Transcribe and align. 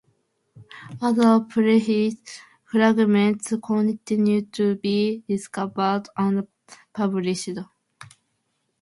Other 0.99 1.41
papyrus 1.41 2.39
fragments 2.63 3.53
continue 3.63 4.41
to 4.47 4.73
be 4.77 5.23
discovered 5.27 6.07
and 6.17 6.47
published. 6.91 7.51